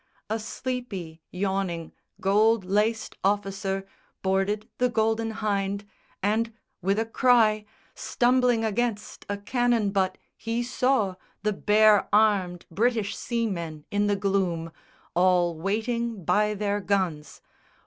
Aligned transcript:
A 0.31 0.39
sleepy, 0.39 1.21
yawning, 1.29 1.91
gold 2.19 2.65
laced 2.65 3.17
officer 3.23 3.85
Boarded 4.23 4.67
the 4.79 4.89
Golden 4.89 5.29
Hynde, 5.29 5.85
and 6.23 6.51
with 6.81 6.97
a 6.97 7.05
cry, 7.05 7.65
Stumbling 7.93 8.65
against 8.65 9.27
a 9.29 9.37
cannon 9.37 9.91
butt, 9.91 10.17
he 10.35 10.63
saw 10.63 11.17
The 11.43 11.53
bare 11.53 12.09
armed 12.11 12.65
British 12.71 13.15
seamen 13.15 13.85
in 13.91 14.07
the 14.07 14.15
gloom 14.15 14.71
All 15.13 15.55
waiting 15.55 16.25
by 16.25 16.55
their 16.55 16.79
guns. 16.81 17.39